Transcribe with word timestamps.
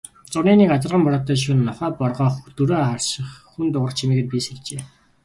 Зуны 0.35 0.53
нэг 0.59 0.69
азарган 0.75 1.01
бороотой 1.07 1.37
шөнө 1.41 1.63
нохой 1.67 1.91
боргоох, 1.99 2.35
дөрөө 2.57 2.79
харших, 2.87 3.27
хүн 3.51 3.65
дуугарах 3.71 3.97
чимээгээр 3.97 4.27
би 4.33 4.39
сэржээ. 4.47 4.81